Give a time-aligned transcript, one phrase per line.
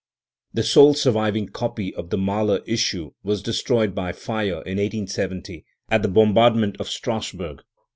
[0.51, 6.01] The sole surviving copy of the Malcr issue was destroyed by fire in 1:870 at
[6.01, 7.61] the bombardment of StraD burg.